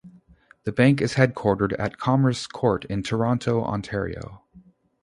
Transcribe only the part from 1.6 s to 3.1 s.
at Commerce Court in